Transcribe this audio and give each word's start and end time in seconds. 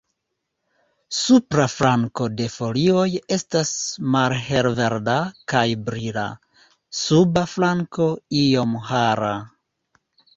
Supra 1.15 1.65
flanko 1.73 2.23
de 2.39 2.47
folioj 2.53 3.03
estas 3.35 3.73
malhelverda 4.15 5.17
kaj 5.53 5.61
brila, 5.89 6.23
suba 7.01 7.43
flanko 7.53 8.09
iom 8.41 8.73
hara. 8.89 9.31